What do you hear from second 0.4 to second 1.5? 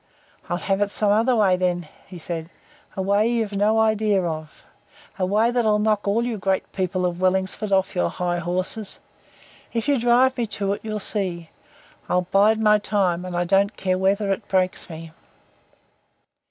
"I'll have it some other